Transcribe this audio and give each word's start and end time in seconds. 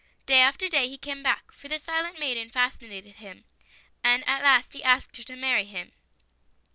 Day 0.25 0.39
after 0.41 0.67
day 0.67 0.89
he 0.89 0.97
came 0.97 1.21
back, 1.21 1.51
for 1.51 1.67
the 1.67 1.77
silent 1.77 2.17
maiden 2.17 2.49
fascinated 2.49 3.17
him, 3.17 3.45
and 4.03 4.27
at 4.27 4.41
last 4.41 4.73
he 4.73 4.83
asked 4.83 5.17
her 5.17 5.23
to 5.25 5.35
marry 5.35 5.65
him. 5.65 5.91